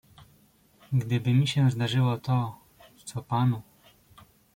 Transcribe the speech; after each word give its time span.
"Gdyby 0.93 1.33
mi 1.33 1.47
się 1.47 1.71
zdarzyło 1.71 2.17
to, 2.17 2.57
co 3.05 3.21
panu." 3.23 3.61